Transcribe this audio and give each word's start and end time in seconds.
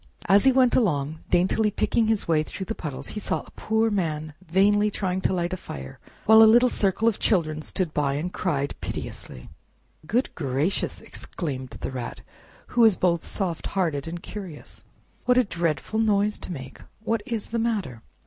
As 0.25 0.45
he 0.45 0.51
went 0.51 0.75
along, 0.75 1.19
daintily 1.29 1.69
picking 1.69 2.07
his 2.07 2.27
way 2.27 2.41
through 2.41 2.65
the 2.65 2.73
puddles, 2.73 3.09
he 3.09 3.19
Saw 3.19 3.41
a 3.41 3.51
Poor 3.51 3.91
Man 3.91 4.33
vainly 4.43 4.89
trying 4.89 5.21
to 5.21 5.31
light 5.31 5.53
a 5.53 5.57
fire, 5.57 5.99
while 6.25 6.41
a 6.41 6.49
little 6.49 6.69
circle 6.69 7.07
of 7.07 7.19
children 7.19 7.61
stood 7.61 7.93
by, 7.93 8.15
and 8.15 8.33
cried 8.33 8.73
piteously. 8.81 9.47
"Goodness 10.07 10.31
gracious!" 10.33 11.01
exclaimed 11.01 11.69
the 11.81 11.91
Rat, 11.91 12.21
who 12.69 12.81
was 12.81 12.97
both 12.97 13.27
soft 13.27 13.67
hearted 13.77 14.07
and 14.07 14.23
curious, 14.23 14.85
"What 15.25 15.37
a 15.37 15.43
dreadful 15.43 15.99
noise 15.99 16.39
to 16.39 16.51
make! 16.51 16.79
What 17.03 17.21
is 17.27 17.49
the 17.51 17.59
matter?" 17.59 18.01